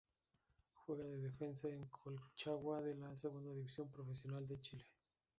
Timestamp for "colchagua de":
1.85-2.95